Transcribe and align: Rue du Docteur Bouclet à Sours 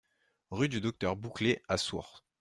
Rue 0.49 0.67
du 0.67 0.81
Docteur 0.81 1.15
Bouclet 1.15 1.61
à 1.67 1.77
Sours 1.77 2.23